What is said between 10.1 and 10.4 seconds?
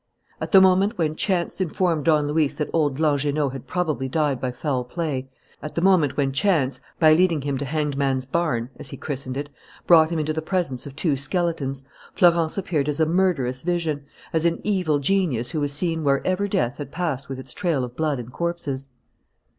into